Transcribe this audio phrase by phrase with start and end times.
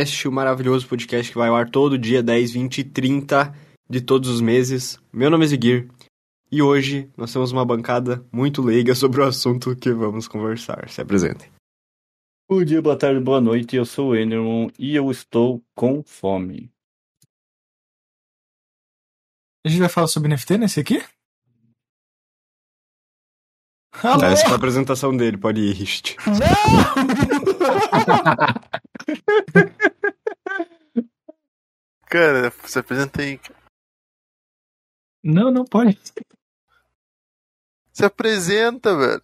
[0.00, 3.52] Este o maravilhoso podcast que vai ao ar todo dia 10, 20 e 30
[3.90, 4.96] de todos os meses.
[5.12, 5.88] Meu nome é Ziguir
[6.52, 10.88] e hoje nós temos uma bancada muito leiga sobre o assunto que vamos conversar.
[10.88, 11.50] Se apresentem.
[12.48, 13.74] Bom dia, boa tarde, boa noite.
[13.74, 16.70] Eu sou o Eneron e eu estou com fome.
[19.66, 21.02] A gente vai falar sobre NFT nesse aqui?
[24.00, 24.22] Alô?
[24.26, 26.14] Essa é a apresentação dele, pode ir, Rist.
[32.10, 33.38] Cara, se apresenta aí.
[35.22, 35.98] Não, não pode.
[37.92, 39.22] Se apresenta, velho.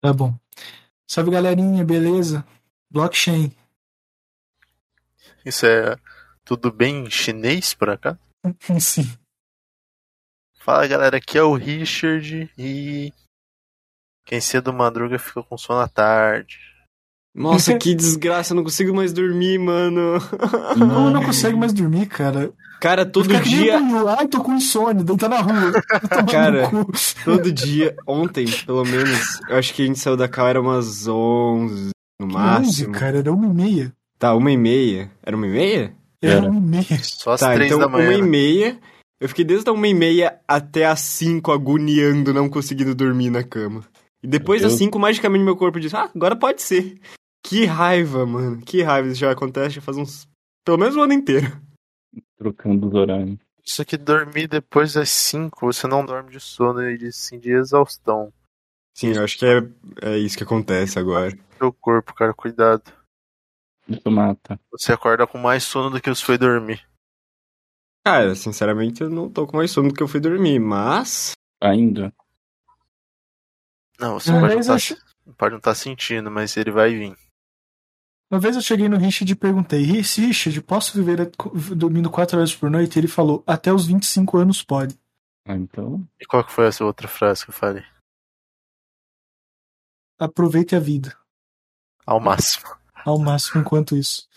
[0.00, 0.38] Tá bom.
[1.06, 2.46] Salve galerinha, beleza?
[2.90, 3.52] Blockchain.
[5.44, 5.96] Isso é
[6.44, 8.18] tudo bem em chinês por acaso?
[8.80, 9.02] Sim.
[10.58, 13.12] Fala galera, aqui é o Richard e
[14.24, 16.71] quem cedo madruga fica com sono à tarde.
[17.34, 20.18] Nossa, que desgraça, eu não consigo mais dormir, mano.
[20.76, 22.52] Não, eu não consigo mais dormir, cara.
[22.80, 23.78] Cara, todo dia.
[24.18, 25.72] Ai, tô com insônia, deitar na rua.
[26.30, 26.68] Cara,
[27.24, 31.06] todo dia, ontem, pelo menos, eu acho que a gente saiu da cal era umas
[31.06, 32.88] 11 no Que máximo.
[32.90, 33.92] 11, cara, era uma e meia.
[34.18, 35.10] Tá, uma e meia.
[35.22, 35.94] Era uma e meia?
[36.20, 36.50] Era, Era.
[36.50, 37.02] uma e meia.
[37.02, 38.08] Só às tá, três então da manhã.
[38.08, 38.26] uma e né?
[38.26, 38.78] meia.
[39.20, 43.44] Eu fiquei desde a uma e meia até as cinco agoniando, não conseguindo dormir na
[43.44, 43.84] cama.
[44.22, 44.78] E depois das Deus.
[44.80, 46.98] cinco, magicamente meu corpo disse, ah, agora pode ser.
[47.42, 48.62] Que raiva, mano.
[48.62, 49.08] Que raiva.
[49.08, 50.28] Isso já acontece já faz uns...
[50.64, 51.60] Pelo menos um ano inteiro.
[52.38, 53.38] Trocando os horários.
[53.64, 57.52] Isso aqui dormir depois das 5, você não dorme de sono e de, sim, de
[57.52, 58.32] exaustão.
[58.94, 59.58] Sim, eu acho que é,
[60.02, 61.36] é isso que acontece agora.
[61.58, 62.92] Seu corpo, cara, cuidado.
[63.88, 64.58] Isso mata.
[64.70, 66.84] Você acorda com mais sono do que você foi dormir.
[68.04, 71.32] Cara, sinceramente, eu não tô com mais sono do que eu fui dormir, mas...
[71.60, 72.12] Ainda.
[73.98, 74.98] Não, você pode não, vez, tá, che-
[75.38, 77.16] pode não estar sentindo, mas ele vai vir.
[78.32, 81.30] Uma vez eu cheguei no Richard e perguntei, "Ris- Richard, posso viver
[81.76, 82.98] dormindo 4 horas por noite?
[82.98, 84.98] Ele falou, até os 25 anos pode.
[85.46, 86.06] Ah, então.
[86.20, 87.84] E qual que foi essa outra frase que eu falei?
[90.18, 91.16] Aproveite a vida,
[92.06, 92.66] Ao máximo.
[93.04, 94.28] ao máximo enquanto isso.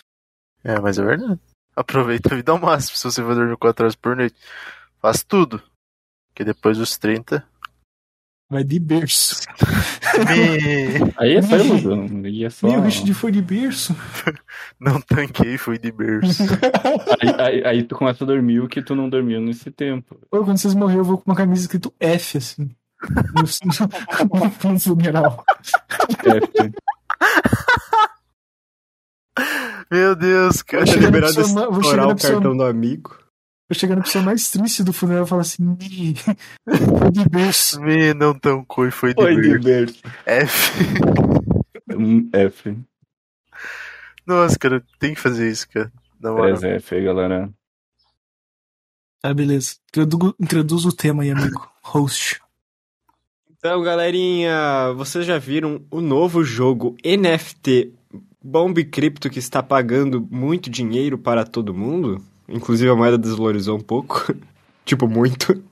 [0.64, 1.40] É, mas é verdade.
[1.76, 4.36] Aproveita a vida ao máximo se você for dormir 4 horas por noite.
[5.00, 5.62] Faz tudo.
[6.30, 7.48] Porque depois dos 30.
[8.56, 9.42] Vai de berço.
[10.18, 11.12] Me...
[11.18, 12.08] Aí é só ilusão.
[12.24, 12.70] Aí é só.
[12.70, 13.94] Meu, o Richard foi de berço.
[14.80, 16.42] Não tanquei, fui de berço.
[17.22, 20.18] Aí, aí, aí tu começa a dormir o que tu não dormiu nesse tempo.
[20.32, 22.70] Pô, quando vocês morreram, eu vou com uma camisa escrito F, assim.
[23.34, 23.44] No,
[24.72, 25.44] no funeral.
[26.24, 26.72] É,
[29.92, 30.86] Meu Deus, cara.
[30.86, 33.18] Vou Tá chegar na pessoa vou chegar o cartão do amigo.
[33.70, 37.82] Eu chegar na pessoa mais triste do funeral e falar assim, "Ih, foi de berço.
[37.82, 40.02] Me não tancou e foi de Foi de berço.
[40.26, 40.84] F.
[41.96, 42.78] Um F.
[44.26, 45.92] Nossa, cara, tem que fazer isso, cara.
[46.22, 46.58] Moral.
[46.58, 47.50] 3 F aí, galera.
[49.22, 49.76] Tá, beleza.
[49.90, 51.68] Introdu- Introduz o tema aí, amigo.
[51.84, 52.40] Host.
[53.58, 57.92] Então, galerinha, vocês já viram o novo jogo NFT
[58.44, 62.24] Bomb Crypto que está pagando muito dinheiro para todo mundo?
[62.48, 64.34] Inclusive a moeda desvalorizou um pouco.
[64.86, 65.64] tipo, muito.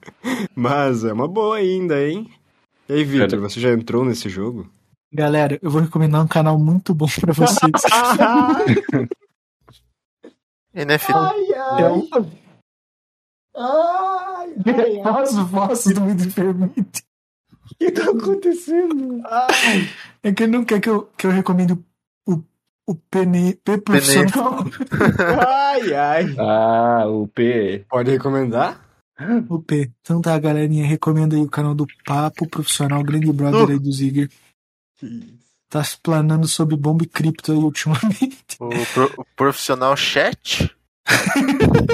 [0.55, 2.29] Mas é uma boa ainda, hein?
[2.89, 4.69] E aí, Victor, você já entrou nesse jogo?
[5.11, 7.71] Galera, eu vou recomendar um canal muito bom pra vocês.
[10.73, 11.11] NFT.
[11.11, 12.09] é um...
[15.03, 17.03] Posso, posso, não me permite.
[17.71, 19.21] O que tá acontecendo?
[20.23, 21.77] É que ele não quer que eu, que eu recomende
[22.87, 24.65] o, o PN, P profissional.
[25.47, 26.35] ai, ai.
[26.37, 27.85] Ah, o P.
[27.89, 28.81] Pode recomendar?
[29.49, 29.91] O P.
[30.01, 34.29] Então tá, galerinha, recomenda aí o canal do Papo Profissional Grande Brother aí do Zigger.
[35.69, 38.57] Tá explanando sobre bomba e cripto aí ultimamente.
[38.59, 40.69] O, pro- o profissional chat.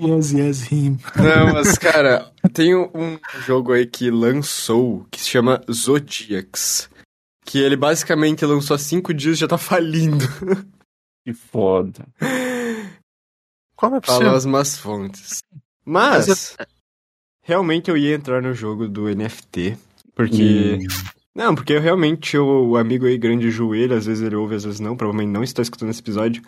[0.00, 0.98] Yes, yes, him.
[1.16, 3.16] Não, mas, cara, tem um
[3.46, 6.90] jogo aí que lançou que se chama Zodiacs.
[7.44, 10.24] Que ele basicamente lançou há cinco dias e já tá falindo.
[11.24, 12.06] Que foda.
[13.76, 14.34] Como é possível?
[14.34, 15.42] as más fontes.
[15.84, 16.56] Mas, Mas
[17.42, 19.76] realmente eu ia entrar no jogo do NFT.
[20.14, 20.78] Porque.
[21.34, 24.64] Não, porque eu realmente o, o amigo aí, grande joelho, às vezes ele ouve, às
[24.64, 26.42] vezes não, provavelmente não está escutando esse episódio.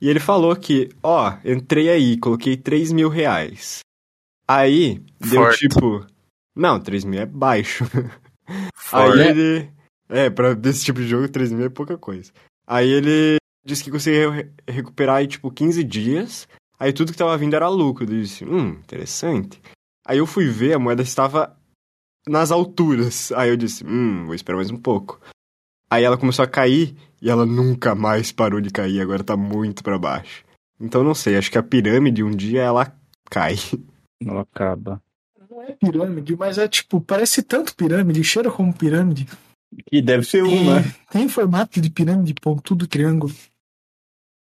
[0.00, 3.80] E ele falou que, ó, entrei aí, coloquei 3 mil reais.
[4.46, 5.68] Aí, deu Forte.
[5.68, 6.06] tipo.
[6.54, 7.84] Não, 3 mil é baixo.
[8.76, 9.20] Forte.
[9.20, 9.75] Aí ele.
[10.08, 12.30] É, pra desse tipo de jogo, 3 mil é pouca coisa.
[12.66, 16.46] Aí ele disse que conseguia re- recuperar em, tipo, 15 dias.
[16.78, 18.04] Aí tudo que tava vindo era lucro.
[18.04, 19.60] Eu disse, hum, interessante.
[20.06, 21.56] Aí eu fui ver, a moeda estava
[22.26, 23.32] nas alturas.
[23.32, 25.20] Aí eu disse, hum, vou esperar mais um pouco.
[25.90, 29.82] Aí ela começou a cair e ela nunca mais parou de cair, agora tá muito
[29.84, 30.44] para baixo.
[30.80, 32.92] Então não sei, acho que a pirâmide um dia ela
[33.30, 33.54] cai.
[34.20, 35.02] Ela acaba.
[35.50, 39.26] Não é pirâmide, mas é tipo, parece tanto pirâmide, cheira como pirâmide.
[39.92, 40.82] E deve ser uma.
[40.82, 43.34] Tem, tem formato de pirâmide, pontudo, triângulo.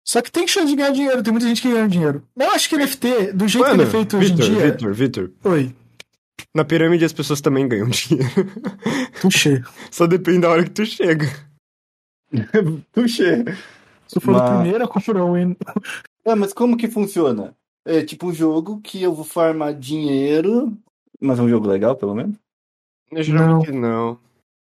[0.07, 2.27] Só que tem chance de ganhar dinheiro, tem muita gente que ganha dinheiro.
[2.37, 4.71] Eu acho que NFT, do jeito que ele é feito hoje em Vitor, dia.
[4.73, 5.31] Vitor, Vitor.
[5.45, 5.75] Oi,
[6.55, 8.29] Na pirâmide as pessoas também ganham dinheiro.
[9.23, 9.63] puxei.
[9.93, 11.27] Só depende da hora que tu chega.
[12.93, 13.45] Tuxê.
[14.09, 15.57] Se for Mas- o primeiro a comprar o N.
[16.27, 17.55] Ah, mas como que funciona?
[17.85, 20.77] É tipo um jogo que eu vou farmar dinheiro,
[21.21, 22.37] mas é um jogo legal, pelo menos?
[23.13, 24.19] Geralmente não.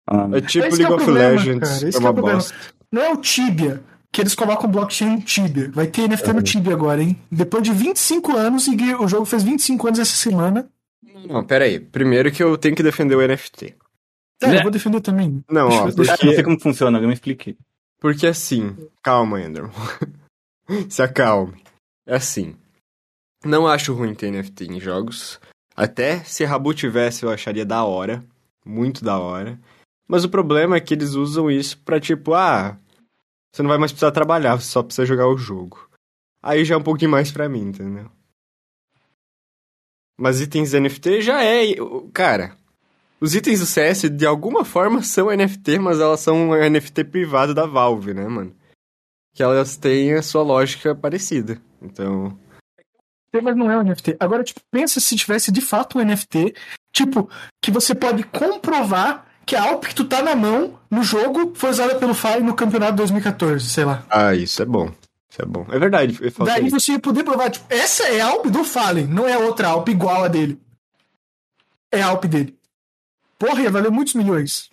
[0.08, 1.96] Ah, É tipo Esse que é League o of problema, Legends, cara, esse é que
[1.96, 2.38] é uma o problema.
[2.38, 2.54] bosta.
[2.92, 3.82] Não é o Tibia,
[4.12, 5.70] que eles colocam blockchain no Tibia.
[5.72, 7.16] Vai ter NFT no Tibia agora, hein?
[7.30, 10.68] Depois de 25 anos, e o jogo fez 25 anos essa semana.
[11.28, 11.78] Não, pera aí.
[11.78, 13.74] Primeiro que eu tenho que defender o NFT.
[14.42, 14.58] É, Né?
[14.58, 15.44] eu vou defender também.
[15.50, 17.56] Não, ó, Ah, eu não sei porque, como funciona, eu me expliquei.
[18.00, 18.74] porque assim...
[19.02, 19.70] Calma, Enderman.
[20.88, 21.62] Se acalme.
[22.06, 22.56] É assim.
[23.44, 25.38] Não acho ruim ter NFT em jogos.
[25.76, 28.22] Até se Rabu tivesse, eu acharia da hora.
[28.64, 29.58] Muito da hora.
[30.10, 32.76] Mas o problema é que eles usam isso pra tipo, ah...
[33.52, 35.88] Você não vai mais precisar trabalhar, você só precisa jogar o jogo.
[36.42, 38.10] Aí já é um pouquinho mais pra mim, entendeu?
[40.18, 41.62] Mas itens NFT já é.
[42.12, 42.56] Cara,
[43.20, 47.54] os itens do CS de alguma forma são NFT, mas elas são um NFT privado
[47.54, 48.52] da Valve, né, mano?
[49.32, 51.62] Que elas têm a sua lógica parecida.
[51.80, 52.36] Então.
[53.32, 54.16] Mas não é um NFT.
[54.18, 56.52] Agora, tipo, pensa se tivesse de fato um NFT,
[56.92, 57.30] tipo,
[57.62, 61.70] que você pode comprovar que a Alp que tu tá na mão no jogo foi
[61.70, 64.04] usada pelo Fire no campeonato 2014, sei lá.
[64.08, 64.92] Ah, isso é bom.
[65.30, 65.66] Isso é bom.
[65.70, 66.78] É verdade, Daí isso.
[66.80, 69.88] você ia poder provar, tipo, essa é a Alp do Fallen, não é outra Alp
[69.88, 70.60] igual a dele.
[71.92, 72.56] É a Alp dele.
[73.38, 74.68] Porra, ia valer muitos milhões.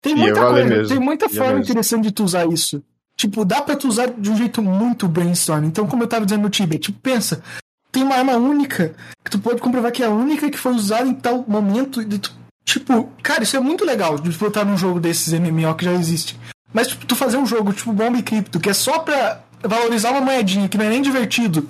[0.00, 1.64] Tem muita coisa, mesmo, tem muita forma mesmo.
[1.64, 2.82] interessante de tu usar isso.
[3.16, 5.64] Tipo, dá pra tu usar de um jeito muito brainstorm.
[5.64, 7.42] Então, como eu tava dizendo no Tibia, tipo, pensa,
[7.90, 11.08] tem uma arma única que tu pode comprovar que é a única que foi usada
[11.08, 12.04] em tal momento.
[12.04, 12.32] De tu,
[12.68, 16.38] tipo, cara, isso é muito legal de botar num jogo desses MMO que já existe.
[16.72, 20.10] Mas tipo, tu fazer um jogo tipo Bomba e Cripto, que é só pra valorizar
[20.10, 21.66] uma moedinha, que não é nem divertido,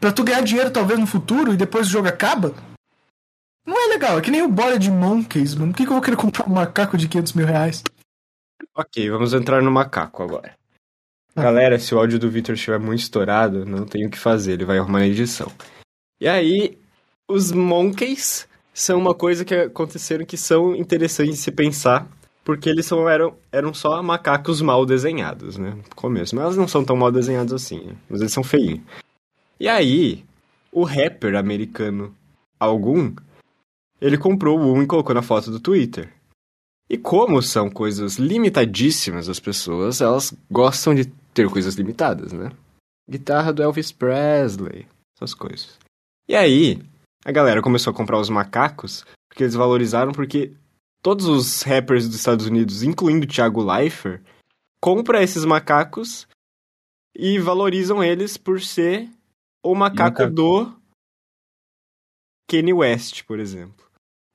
[0.00, 2.54] pra tu ganhar dinheiro talvez no futuro e depois o jogo acaba,
[3.66, 4.18] não é legal.
[4.18, 5.72] É que nem o Bored Monkeys, mano.
[5.72, 7.82] Por que, que eu vou querer comprar um macaco de 500 mil reais?
[8.74, 10.56] Ok, vamos entrar no macaco agora.
[11.36, 11.42] Ah.
[11.42, 14.64] Galera, se o áudio do Victor estiver muito estourado, não tem o que fazer, ele
[14.64, 15.52] vai arrumar na edição.
[16.18, 16.78] E aí,
[17.28, 22.08] os monkeys são uma coisa que aconteceram que são interessantes de se pensar,
[22.44, 25.70] porque eles são, eram, eram só macacos mal desenhados, né?
[25.70, 26.34] No começo.
[26.34, 27.94] Mas elas não são tão mal desenhados assim, né?
[28.08, 28.80] mas eles são feinhos.
[29.58, 30.24] E aí,
[30.72, 32.14] o rapper americano
[32.58, 33.14] algum,
[34.00, 36.12] ele comprou um e colocou na foto do Twitter.
[36.88, 42.50] E como são coisas limitadíssimas, as pessoas, elas gostam de ter coisas limitadas, né?
[43.08, 44.86] Guitarra do Elvis Presley,
[45.16, 45.78] essas coisas.
[46.28, 46.80] E aí,
[47.24, 50.56] a galera começou a comprar os macacos, porque eles valorizaram, porque
[51.02, 54.22] todos os rappers dos Estados Unidos, incluindo o Thiago Leifert,
[54.80, 56.26] compram esses macacos
[57.14, 59.10] e valorizam eles por ser
[59.62, 60.34] o macaco macaco.
[60.34, 60.80] do
[62.48, 63.88] Kanye West, por exemplo.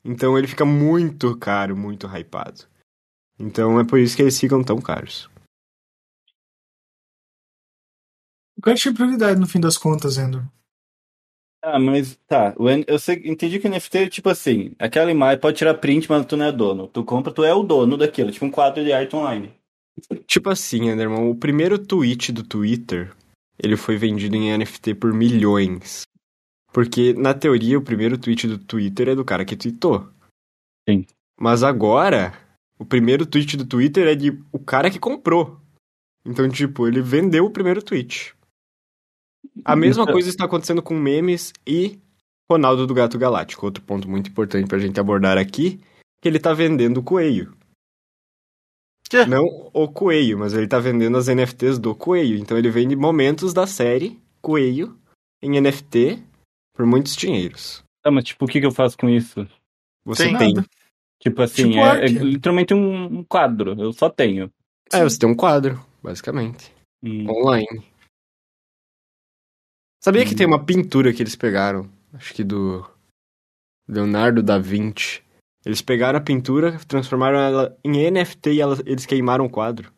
[0.04, 2.68] Então ele fica muito caro, muito hypado.
[3.40, 5.30] Então é por isso que eles ficam tão caros.
[8.64, 10.48] Eu achei prioridade no fim das contas, Endo.
[11.68, 12.54] Ah, mas tá.
[12.86, 16.38] Eu sei, entendi que NFT é tipo assim: aquela imagem pode tirar print, mas tu
[16.38, 16.88] não é dono.
[16.88, 19.52] Tu compra, tu é o dono daquilo, tipo um quadro de arte online.
[20.28, 23.12] Tipo assim, Anderman, o primeiro tweet do Twitter,
[23.58, 26.04] ele foi vendido em NFT por milhões.
[26.72, 30.08] Porque, na teoria, o primeiro tweet do Twitter é do cara que tweetou.
[30.88, 31.06] Sim.
[31.40, 32.38] Mas agora,
[32.78, 35.60] o primeiro tweet do Twitter é de o cara que comprou.
[36.24, 38.35] Então, tipo, ele vendeu o primeiro tweet.
[39.64, 42.00] A mesma Então- coisa está acontecendo com memes e
[42.50, 43.66] Ronaldo do Gato Galáctico.
[43.66, 45.80] Outro ponto muito importante pra gente abordar aqui,
[46.22, 47.56] que ele tá vendendo o coelho.
[49.10, 49.26] Quê?
[49.26, 52.38] Não o coelho, mas ele tá vendendo as NFTs do coelho.
[52.38, 54.98] Então ele vende momentos da série Coelho
[55.42, 56.22] em NFT
[56.76, 57.84] por muitos dinheiros.
[58.04, 59.48] Tá, mas tipo, o que, que eu faço com isso?
[60.06, 60.66] Você Tem tem.
[61.20, 63.80] Tipo assim, Tipo é, é literalmente um, um quadro.
[63.80, 64.52] Eu só tenho.
[64.92, 66.72] É, você tem um quadro, basicamente.
[67.04, 67.28] Hum.
[67.30, 67.84] Online.
[70.06, 70.38] Sabia que Hum.
[70.38, 71.90] tem uma pintura que eles pegaram?
[72.14, 72.88] Acho que do
[73.88, 75.24] Leonardo da Vinci.
[75.66, 79.92] Eles pegaram a pintura, transformaram ela em NFT e ela- eles queimaram o quadro.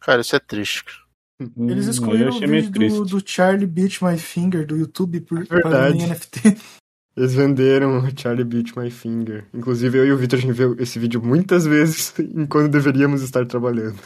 [0.00, 1.04] Cara, isso é triste.
[1.40, 5.44] Eles Hum, excluíram eu o vídeo do, do Charlie Beat My Finger do YouTube por
[5.44, 5.62] Verdade.
[5.62, 6.40] para em NFT.
[7.16, 9.46] Eles venderam Charlie Beat My Finger.
[9.52, 13.44] Inclusive, eu e o Victor, a gente viu esse vídeo muitas vezes enquanto deveríamos estar
[13.46, 13.98] trabalhando.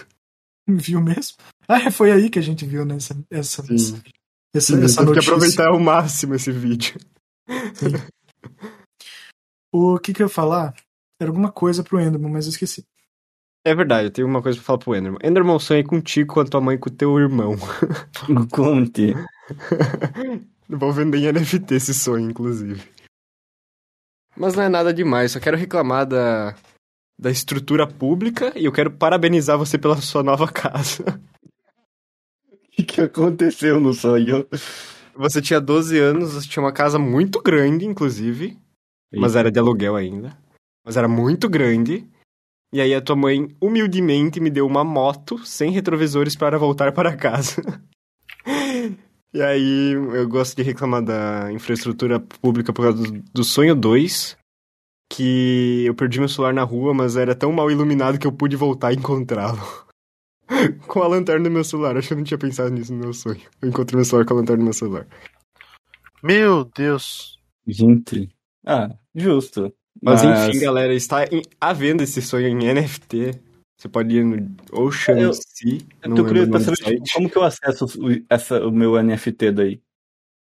[0.66, 1.36] Viu mesmo?
[1.68, 4.00] Ah, foi aí que a gente viu nessa essa, Sim.
[4.54, 6.98] Essa, Sim, essa que aproveitar ao máximo esse vídeo.
[9.72, 10.74] O que que eu ia falar?
[11.20, 12.84] Era alguma coisa pro Enderman, mas eu esqueci.
[13.64, 15.20] É verdade, eu tenho uma coisa pra falar pro Enderman.
[15.22, 17.56] Enderman, eu sonhei contigo, com a tua mãe e com o teu irmão.
[18.50, 19.14] Conte.
[20.68, 22.82] Vou vender em NFT esse sonho, inclusive.
[24.36, 26.54] Mas não é nada demais, só quero reclamar da,
[27.18, 31.20] da estrutura pública e eu quero parabenizar você pela sua nova casa.
[32.80, 34.46] Que, que aconteceu no sonho?
[35.14, 38.56] Você tinha 12 anos, você tinha uma casa muito grande, inclusive,
[39.14, 40.36] mas era de aluguel ainda.
[40.84, 42.06] Mas era muito grande.
[42.72, 47.16] E aí a tua mãe humildemente me deu uma moto sem retrovisores para voltar para
[47.16, 47.62] casa.
[49.34, 54.36] e aí eu gosto de reclamar da infraestrutura pública por causa do, do Sonho 2,
[55.12, 58.54] que eu perdi meu celular na rua, mas era tão mal iluminado que eu pude
[58.54, 59.58] voltar e encontrá-lo.
[60.86, 61.96] com a lanterna do meu celular.
[61.96, 63.40] Acho que eu não tinha pensado nisso no meu sonho.
[63.62, 65.06] Eu encontrei meu celular com a lanterna do meu celular.
[66.22, 67.38] Meu Deus.
[67.66, 68.28] Gente.
[68.66, 69.72] Ah, justo.
[70.02, 73.40] Mas, enfim, galera, está em, à venda esse sonho em NFT.
[73.78, 75.78] Você pode ir no Ocean Eu- Sea.
[76.02, 77.12] Eu não tô curioso pra saber tipo, site.
[77.14, 79.80] como que eu acesso o, essa, o meu NFT daí.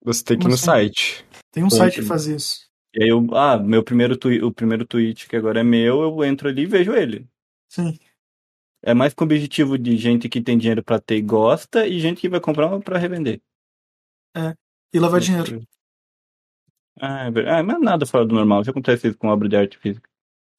[0.02, 0.64] Você tem que ir no assim?
[0.64, 1.24] site.
[1.52, 2.66] Tem um site que faz isso.
[2.94, 6.24] E aí eu, ah, meu primeiro tweet, o primeiro tweet que agora é meu, eu
[6.24, 7.26] entro ali e vejo ele.
[7.68, 7.98] Sim.
[8.82, 11.98] É mais com o objetivo de gente que tem dinheiro pra ter e gosta e
[11.98, 13.40] gente que vai comprar uma pra revender.
[14.94, 15.62] E lavar dinheiro.
[17.00, 17.60] Ah, é verdade.
[17.60, 18.64] Ah, mas nada fora do normal.
[18.64, 20.08] Já acontece isso com obra de arte física.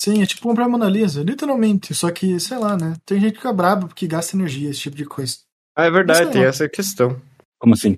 [0.01, 1.93] Sim, é tipo comprar Mona Lisa, literalmente.
[1.93, 2.95] Só que, sei lá, né?
[3.05, 5.39] Tem gente que fica brabo porque gasta energia, esse tipo de coisa.
[5.75, 7.21] Ah, é verdade, tem essa questão.
[7.57, 7.97] Como assim?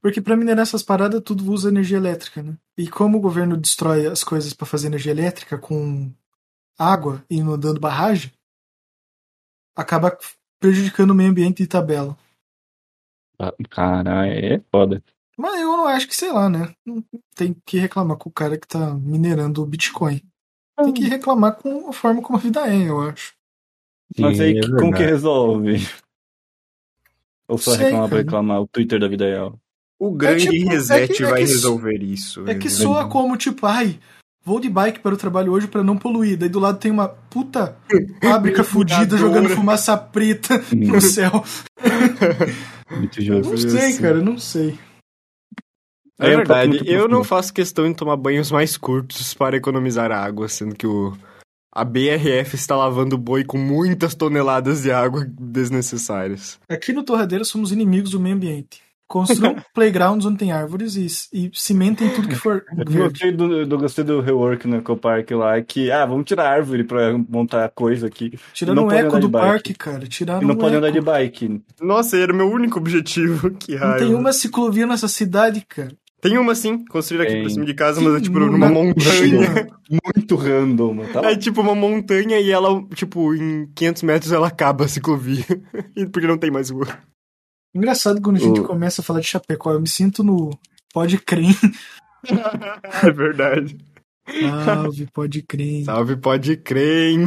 [0.00, 2.56] Porque pra minerar essas paradas, tudo usa energia elétrica, né?
[2.76, 6.12] E como o governo destrói as coisas pra fazer energia elétrica com
[6.78, 8.30] água e inundando barragem,
[9.76, 10.16] acaba
[10.60, 12.16] prejudicando o meio ambiente de tabela.
[13.38, 15.02] Ah, Cara, é foda.
[15.36, 16.74] Mas eu não acho que, sei lá, né?
[16.86, 17.02] Não
[17.34, 20.22] Tem que reclamar com o cara que tá minerando o Bitcoin.
[20.76, 23.34] Tem que reclamar com a forma como a vida é, eu acho.
[24.18, 25.76] Mas aí, é que- como que resolve?
[27.48, 29.58] Ou só Sei, reclamar pra reclamar o Twitter da vida real?
[29.98, 32.48] O grande tipo, é reset que- é vai que- resolver isso.
[32.48, 33.98] É que soa como, tipo, ai,
[34.44, 36.36] vou de bike para o trabalho hoje pra não poluir.
[36.36, 37.76] Daí do lado tem uma puta
[38.22, 41.44] fábrica fudida jogando fumaça preta no céu.
[42.90, 43.50] Muito justo.
[43.50, 44.02] não sei, Assim.
[44.02, 44.78] cara, eu não sei.
[46.20, 50.48] É É verdade, eu não faço questão de tomar banhos mais curtos para economizar água,
[50.48, 51.12] sendo que o
[51.74, 56.60] a BRF está lavando o boi com muitas toneladas de água desnecessárias.
[56.68, 58.80] Aqui no Torradeira somos inimigos do meio ambiente.
[59.06, 62.98] Construam playgrounds onde tem árvores e, e cimentem tudo que for Eu verde.
[63.10, 66.84] gostei do, eu gostei do rework no Ecopark lá, que, ah, vamos tirar a árvore
[66.84, 68.32] pra montar coisa aqui.
[68.52, 70.06] Tirando não o eco do parque, cara.
[70.06, 71.62] Tiraram E não o pode andar de bike.
[71.80, 73.50] Nossa, era o meu único objetivo.
[73.58, 73.98] Que Não raiva.
[73.98, 75.92] tem uma ciclovia nessa cidade, cara.
[76.20, 77.42] Tem uma sim, construída aqui Tem.
[77.42, 79.68] por cima de casa, mas é tipo numa montanha.
[79.90, 80.96] Muito random.
[81.12, 81.30] Tá.
[81.30, 85.44] É tipo uma montanha e ela, tipo, em 500 metros ela acaba a ciclovia.
[86.10, 86.88] Porque não tem mais rua.
[87.74, 89.72] Engraçado quando a gente O- começa a falar de Chapecó.
[89.72, 90.50] Eu me sinto no
[90.92, 91.54] Pode Crer.
[93.02, 93.76] É verdade.
[94.64, 95.84] Salve, Pode Crer.
[95.84, 97.18] Salve, pode crer,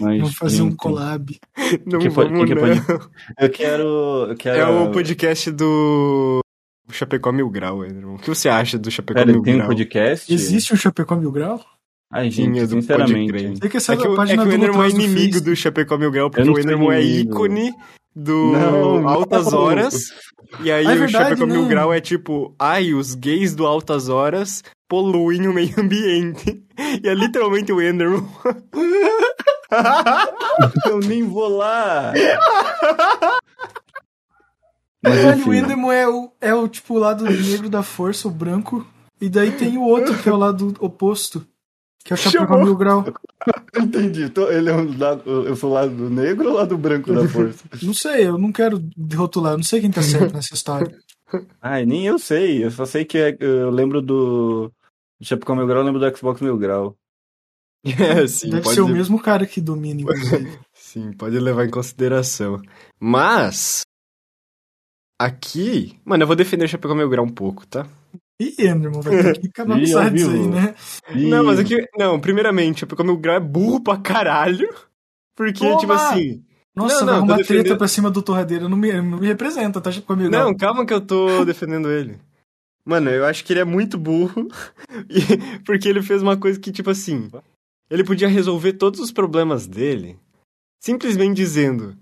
[0.00, 1.38] Vamos fazer um collab.
[1.86, 2.62] Não Que pode- vamos, que não.
[2.62, 3.08] pode-
[3.38, 3.84] Eu quero.
[4.30, 6.40] Eu quero É o podcast do
[6.90, 8.14] Chapecó Mil Grau, Anderson.
[8.14, 9.68] O que você acha do Chapecó Pera, Mil tem um Grau?
[9.68, 10.34] podcast?
[10.34, 11.64] Existe um Chapecó Mil Grau?
[12.12, 13.32] Ai, Sim, gente, é do Pode sinceramente.
[13.32, 13.56] Crer.
[13.58, 14.90] Sei que essa É que, é a o, é página que o do Enderman é
[14.90, 15.44] do inimigo Face.
[15.44, 17.48] do Chapecó Mil Grau, porque o Enderman é inimigo.
[18.14, 19.58] Do Não, Altas não.
[19.58, 19.94] Horas.
[20.60, 21.68] E aí Ah, é o verdade, Chapecó Mil né?
[21.68, 26.62] Grau é tipo, ai, os gays do Altas Horas poluem o meio ambiente.
[27.02, 28.26] E é literalmente o Enderman.
[30.86, 32.12] Eu nem vou lá.
[35.02, 38.30] Mas, Caralho, o Enderman é o, é o tipo o lado negro da força, o
[38.30, 38.86] branco.
[39.20, 41.46] E daí tem o outro, que é o lado oposto.
[42.04, 42.64] Que é o Chapecó Chamou.
[42.64, 43.04] Mil Grau.
[43.78, 44.28] entendi.
[44.30, 47.28] Tô- ele é um lado, eu sou o lado negro ou o lado branco da
[47.28, 47.64] força?
[47.82, 48.82] Não sei, eu não quero
[49.14, 50.96] rotular, eu não sei quem tá certo nessa história.
[51.62, 52.64] Ai, nem eu sei.
[52.64, 54.70] Eu só sei que é- eu lembro do.
[55.20, 56.96] Do Chapecó Mil Grau, eu lembro do Xbox Mil Grau.
[57.84, 60.56] É, sim, Deve pode ser o mesmo cara que domina, inclusive.
[60.72, 62.60] Sim, pode levar em consideração.
[63.00, 63.82] Mas.
[65.20, 65.98] Aqui.
[66.04, 67.86] Mano, eu vou defender o Chapecó Mil Grau um pouco, tá?
[68.42, 70.74] Ih, Enderman, vai ter que acabar Ih, com sites aí, né?
[71.14, 71.76] Não, mas aqui.
[71.98, 74.68] Não, primeiramente, o Chapecó Mil Grau é burro pra caralho.
[75.36, 75.78] Porque, Toma!
[75.78, 76.42] tipo assim.
[76.74, 78.68] Nossa, Não, vai não, arrumar tô defendendo- treta pra cima do torradeiro.
[78.68, 79.90] Não me, não me representa, tá?
[79.90, 80.30] Grau.
[80.30, 82.18] Não, calma que eu tô defendendo ele.
[82.84, 84.48] Mano, eu acho que ele é muito burro.
[85.64, 87.30] porque ele fez uma coisa que, tipo assim.
[87.90, 90.18] Ele podia resolver todos os problemas dele
[90.80, 91.94] simplesmente dizendo: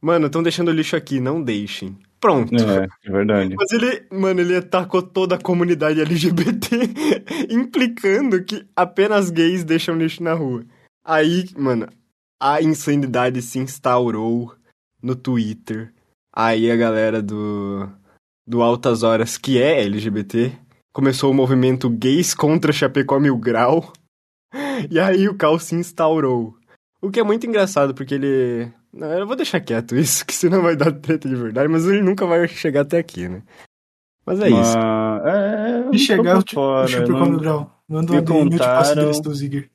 [0.00, 1.96] Mano, estão deixando lixo aqui, não deixem.
[2.20, 2.54] Pronto.
[2.54, 3.54] É, é verdade.
[3.56, 6.76] Mas ele, mano, ele atacou toda a comunidade LGBT,
[7.50, 10.64] implicando que apenas gays deixam lixo na rua.
[11.04, 11.86] Aí, mano,
[12.40, 14.54] a insanidade se instaurou
[15.02, 15.92] no Twitter.
[16.32, 17.88] Aí a galera do,
[18.46, 20.52] do Altas Horas, que é LGBT,
[20.92, 23.92] começou o movimento Gays contra Chapecó Mil Grau.
[24.90, 26.54] E aí o caos se instaurou.
[27.00, 28.72] O que é muito engraçado, porque ele.
[28.96, 32.02] Não, eu vou deixar quieto isso, que senão vai dar treta de verdade, mas ele
[32.02, 33.42] nunca vai chegar até aqui, né?
[34.24, 34.76] Mas é isso.
[34.78, 37.82] Mas, é, eu E chegar tô o por fora, Chapecó não- Grau.
[37.88, 39.70] Manda me eu contaram- endereço do Zigger.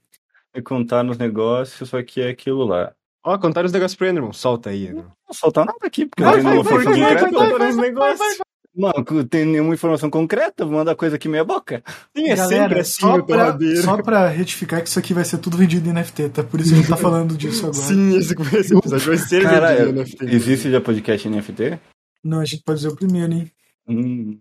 [0.53, 2.91] me contar nos negócios, só que é aquilo lá.
[3.23, 4.33] Ó, contaram os negócios pro Enderman.
[4.33, 5.03] Solta aí, Enderman.
[5.03, 7.21] Não vou soltar nada aqui, porque Vai, eu vai, não vai, vou vai, vai, concreta.
[7.21, 8.37] vai, contaram os negócios.
[8.73, 11.83] Mano, tem nenhuma informação concreta, vou mandar coisa aqui meia boca.
[12.15, 15.39] Sim, é sempre Galera, assim só pra, só pra retificar que isso aqui vai ser
[15.39, 16.43] tudo vendido em NFT, tá?
[16.43, 17.73] Por isso a gente tá falando disso agora.
[17.83, 20.25] Sim, esse, esse episódio vai ser Cara, vendido no NFT.
[20.25, 21.79] existe já podcast NFT?
[22.23, 23.51] Não, a gente pode dizer o primeiro, hein?
[23.89, 24.39] Hum,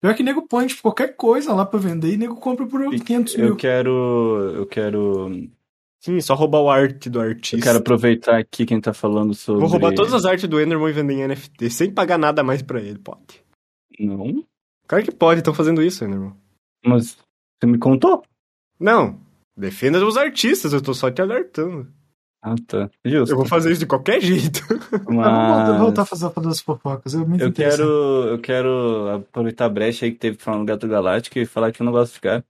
[0.00, 3.34] Pior que nego põe tipo, qualquer coisa lá pra vender e nego compra por 500
[3.34, 3.56] eu mil.
[3.56, 4.52] quero.
[4.54, 5.48] Eu quero.
[6.00, 7.64] Sim, só roubar o arte do Eu artista.
[7.66, 9.60] quero aproveitar aqui quem tá falando sobre.
[9.60, 12.62] Vou roubar todas as artes do Enderman e vender em NFT, sem pagar nada mais
[12.62, 13.42] pra ele, pode.
[13.98, 14.44] Não,
[14.86, 16.34] Claro que pode, estão fazendo isso, Enderman.
[16.84, 17.16] mas
[17.58, 18.22] você me contou?
[18.78, 19.18] Não,
[19.56, 21.88] defenda os artistas, eu tô só te alertando.
[22.42, 22.88] Ah, tá.
[23.04, 23.32] Justo.
[23.32, 24.60] Eu vou fazer isso de qualquer jeito.
[24.68, 25.04] Mas...
[25.04, 25.80] Vamos voltar- Mas...
[25.80, 27.14] voltar a fazer, fazer as fofocas.
[27.14, 27.56] Eu interessante.
[27.56, 27.82] quero,
[28.28, 31.82] eu quero aproveitar a brecha aí que teve falando do Gato Galáctico e falar que
[31.82, 32.44] eu não gosto de cara.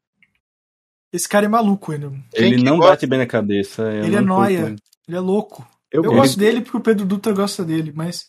[1.16, 2.90] Esse cara é maluco, Ele que não gosta?
[2.92, 3.82] bate bem na cabeça.
[3.90, 4.82] Ele é não curto muito.
[5.08, 5.66] Ele é louco.
[5.90, 6.38] Eu, Eu gosto.
[6.38, 8.26] dele porque o Pedro Dutra gosta dele, mas.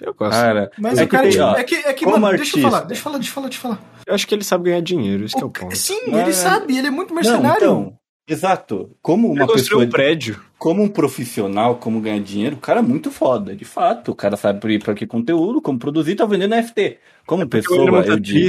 [0.00, 0.32] Eu gosto.
[0.32, 2.32] Cara, Mas é o que cara, tem, tipo, ó, é que, é que mano, deixa
[2.34, 4.02] eu artista- falar, deixa eu falar, deixa eu falar, deixa eu falar.
[4.06, 5.76] Eu acho que ele sabe ganhar dinheiro, isso que é o O- ponto.
[5.76, 7.56] Sim, Mas- ele sabe, ele é muito Não, mercenário.
[7.58, 8.96] então, exato.
[9.02, 10.40] Como Ele uma construiu pessoa, um prédio.
[10.58, 14.10] como um profissional, como ganhar dinheiro, o cara é muito foda, de fato.
[14.12, 16.98] O cara sabe pra- pra que conteúdo, como produzir, tá vendendo NFT.
[17.26, 18.48] Como o pessoa, tá eu digo.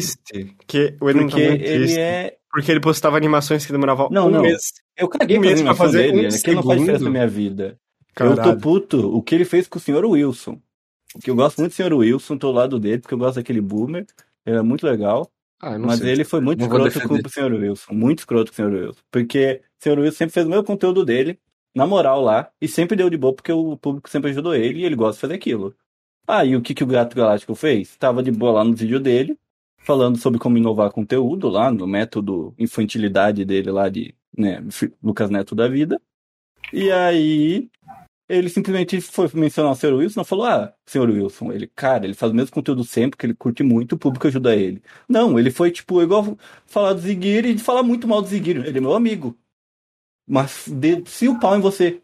[0.66, 2.00] Que o Enderman tá Porque muito ele triste.
[2.00, 2.36] é.
[2.54, 4.42] Porque ele postava animações que demoravam Não, um não.
[4.44, 4.72] mês.
[4.96, 7.04] Eu caguei Um pra mês pra fazer dele, um aquilo não faz diferença segundo.
[7.06, 7.80] na minha vida.
[8.14, 8.40] Caralho.
[8.40, 10.60] Eu tô puto o que ele fez com o senhor Wilson.
[11.14, 13.60] Porque eu gosto muito do senhor Wilson, tô ao lado dele, porque eu gosto daquele
[13.62, 14.06] boomer.
[14.46, 15.30] Ele é muito legal.
[15.60, 16.12] Ah, Mas sei.
[16.12, 17.94] ele foi muito Não escroto com o senhor Wilson.
[17.94, 19.02] Muito escroto com o senhor Wilson.
[19.10, 21.40] Porque o senhor Wilson sempre fez o mesmo conteúdo dele,
[21.74, 24.86] na moral lá, e sempre deu de boa porque o público sempre ajudou ele e
[24.86, 25.74] ele gosta de fazer aquilo.
[26.28, 27.96] Ah, e o que, que o Gato Galáctico fez?
[27.98, 29.38] Tava de boa lá no vídeo dele,
[29.84, 34.64] falando sobre como inovar conteúdo lá, no método infantilidade dele lá de, né,
[35.02, 36.02] Lucas Neto da vida.
[36.72, 37.70] E aí,
[38.28, 39.94] ele simplesmente foi mencionar o Sr.
[39.94, 41.10] Wilson e falou: Ah, Sr.
[41.10, 44.28] Wilson, ele, cara, ele faz o mesmo conteúdo sempre, que ele curte muito, o público
[44.28, 44.82] ajuda ele.
[45.08, 48.60] Não, ele foi, tipo, igual falar do Ziguiri e falar muito mal do Ziguiri.
[48.66, 49.38] Ele é meu amigo.
[50.28, 52.02] Mas descia o pau em você.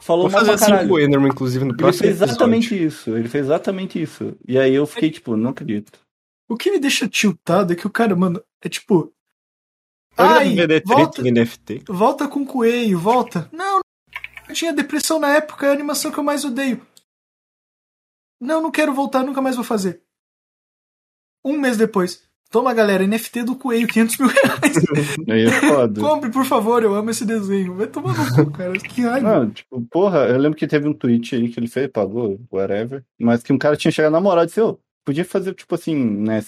[0.00, 2.74] Falou Vou mal fazer pra assim com o Enderman, inclusive, no Ele próximo fez exatamente
[2.74, 2.86] episódio.
[2.88, 3.16] isso.
[3.16, 4.36] Ele fez exatamente isso.
[4.46, 5.98] E aí eu fiquei, tipo, não acredito.
[6.48, 9.12] O que me deixa tiltado é que o cara, mano, é tipo.
[10.16, 10.54] Ai,
[10.84, 11.84] volta, NFT.
[11.88, 13.48] volta com o coelho, volta.
[13.52, 13.80] Não,
[14.48, 16.80] eu tinha depressão na época, é a animação que eu mais odeio.
[18.40, 20.02] Não, não quero voltar, nunca mais vou fazer.
[21.44, 22.22] Um mês depois.
[22.50, 24.76] Toma, galera, NFT do coelho, 500 mil reais.
[25.28, 26.00] Aí é foda.
[26.00, 27.74] Compre, por favor, eu amo esse desenho.
[27.74, 28.72] Vai tomar no cu, cara.
[28.78, 29.40] Que raiva.
[29.40, 33.04] Não, tipo, porra, eu lembro que teve um tweet aí que ele fez, pagou, whatever,
[33.18, 35.94] mas que um cara tinha chegado na moral e disse, ô, podia fazer, tipo assim,
[35.96, 36.42] né,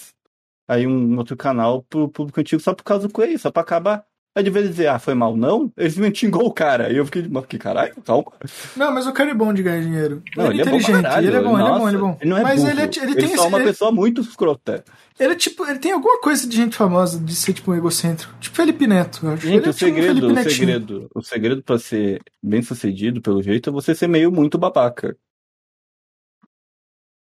[0.67, 4.03] aí um outro canal pro público antigo só por causa do coelho, só pra acabar.
[4.35, 6.93] Aí de vez de dizer, ah, foi mal, não, eles me xingou o cara.
[6.93, 8.31] E eu fiquei, mas que caralho, calma.
[8.75, 10.21] Não, mas o cara é bom de ganhar dinheiro.
[10.35, 11.97] Não, ele é bom pra inteligente, caralho, ele é bom, ele é bom, nossa, ele
[11.97, 12.17] é bom.
[12.21, 12.69] Ele não é mas burro.
[12.69, 13.47] ele, é, ele tem só é esse.
[13.47, 14.85] uma ele- pessoa muito escrota.
[15.19, 18.31] Ele, é tipo, ele tem alguma coisa de gente famosa de ser, tipo, um egocêntrico.
[18.39, 19.47] Tipo Felipe Neto, eu acho.
[19.47, 22.61] Gente, ele é o tipo um segredo, Felipe o segredo, o segredo pra ser bem
[22.61, 25.17] sucedido, pelo jeito, é você ser meio muito babaca.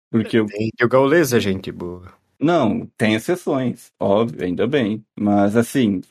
[0.09, 2.13] Porque Tem o Gaules é gente boa.
[2.39, 5.03] Não, tem exceções, óbvio, ainda bem.
[5.19, 6.01] Mas assim,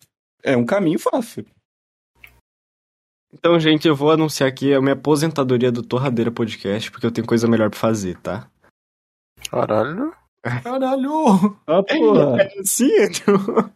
[0.43, 1.47] é um caminho fácil.
[3.33, 7.27] Então, gente, eu vou anunciar aqui a minha aposentadoria do Torradeira Podcast, porque eu tenho
[7.27, 8.49] coisa melhor pra fazer, tá?
[9.51, 10.13] Caralho.
[10.63, 11.57] Caralho!
[11.67, 12.49] Ah, porra.
[12.65, 13.71] Sim, então.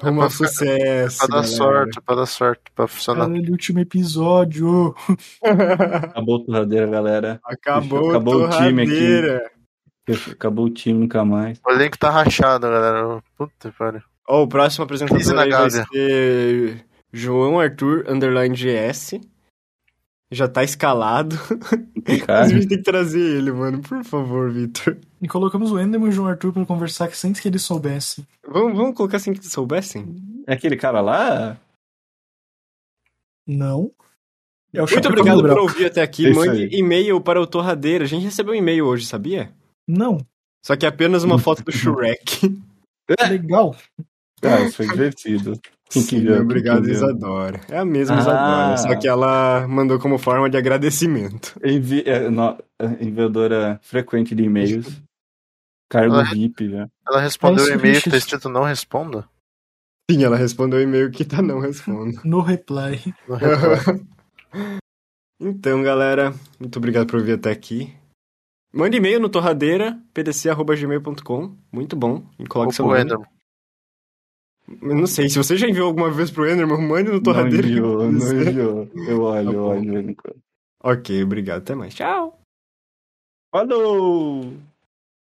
[0.00, 1.18] Rumo pra- a sucesso.
[1.18, 1.46] Pra dar galera.
[1.56, 3.26] sorte, pra dar sorte, pra funcionar.
[3.28, 4.94] Caralho, último episódio.
[5.42, 7.40] Acabou a torradeira, galera.
[7.44, 10.30] Acabou, Acabou o time aqui.
[10.32, 11.58] Acabou o time, nunca mais.
[11.66, 13.22] O elenco tá rachado, galera.
[13.38, 14.02] Puta que pariu.
[14.28, 19.20] Ó, o próximo apresentador vai ser João Arthur, underline GS.
[20.34, 21.36] Já tá escalado.
[22.26, 23.80] Cara, A gente tem que trazer ele, mano.
[23.80, 24.96] Por favor, Vitor.
[25.22, 28.26] E colocamos o Enderman e o João Arthur pra conversar sem que eles soubessem.
[28.46, 30.16] Vamos, vamos colocar assim que eles soubessem?
[30.46, 31.58] é aquele cara lá?
[33.46, 33.90] Não.
[34.72, 36.28] É o Muito obrigado por ouvir até aqui.
[36.28, 36.68] Isso Mande aí.
[36.72, 38.04] e-mail para o Torradeira.
[38.04, 39.52] A gente recebeu um e-mail hoje, sabia?
[39.86, 40.18] Não.
[40.64, 42.58] Só que é apenas uma foto do Shrek.
[43.28, 43.76] Legal.
[44.42, 45.60] Ah, isso foi divertido.
[46.02, 46.40] Sim, viu?
[46.42, 46.88] obrigado?
[46.88, 47.60] Isadora.
[47.68, 48.20] É a mesma Ah.
[48.20, 51.58] Isadora, só que ela mandou como forma de agradecimento.
[51.64, 52.02] Envi...
[52.06, 55.00] é, no- é, Enviadora frequente de e-mails.
[55.90, 56.88] Cargo Ah, VIP, já.
[57.06, 59.28] Ela respondeu o e-mail que tá escrito não responda.
[60.10, 62.20] Sim, ela respondeu o e-mail que tá não respondo.
[62.24, 63.00] No reply.
[63.28, 64.00] Não responda.
[65.40, 67.94] então, galera, muito obrigado por ouvir até aqui.
[68.72, 71.56] Mande e-mail no torradeira, pdc.gmail.com.
[71.72, 72.26] Muito bom.
[72.38, 73.04] E coloque seu pro nome.
[73.04, 73.28] Enderman.
[74.66, 77.68] Eu não sei, se você já enviou alguma vez pro Enderman, mande no torradeiro.
[77.68, 78.90] Não enviou, não enviou.
[78.94, 80.16] Eu tá olho, eu olho.
[80.82, 81.58] Ok, obrigado.
[81.58, 81.94] Até mais.
[81.94, 82.40] Tchau.
[83.50, 84.52] Falou!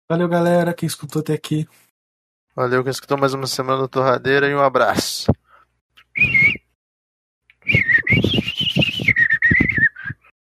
[0.08, 1.68] Valeu, galera, quem escutou até aqui.
[2.56, 5.30] Valeu, quem escutou mais uma semana do Torradeira e um abraço.